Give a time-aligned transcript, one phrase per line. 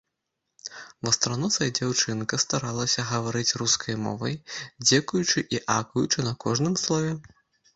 [1.07, 4.35] Вастраносая дзяўчынка старалася гаварыць рускаю мовай,
[4.87, 7.11] дзекаючы і акаючы на кожным слове.